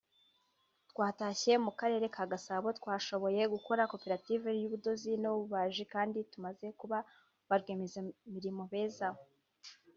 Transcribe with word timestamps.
twatashye 0.89 1.53
mu 1.65 1.71
Karere 1.79 2.05
ka 2.15 2.23
Gasabo 2.31 2.67
twashoboye 2.79 3.41
gukora 3.53 3.89
Koperative 3.91 4.47
y’ubudozi 4.61 5.11
no 5.21 5.29
ububaji 5.35 5.83
kandi 5.93 6.17
tumaze 6.31 6.67
kuba 6.79 6.97
barwiyemezamirimo 7.49 8.63
beza 8.71 9.07